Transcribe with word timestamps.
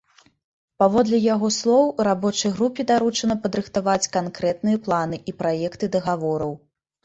Паводле 0.83 1.17
яго 1.33 1.47
слоў, 1.57 1.85
рабочай 2.07 2.51
групе 2.57 2.87
даручана 2.93 3.35
падрыхтаваць 3.45 4.11
канкрэтныя 4.19 4.77
планы 4.89 5.23
і 5.33 5.39
праекты 5.39 5.95
дагавораў. 5.97 6.61